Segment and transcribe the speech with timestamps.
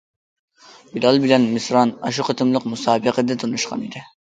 [0.93, 4.07] بىلال بىلەن مىسران ئاشۇ قېتىملىق مۇسابىقىدە تونۇشقانىدى.